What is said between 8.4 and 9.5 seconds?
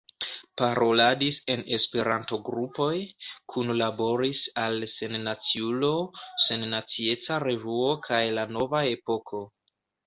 La Nova Epoko.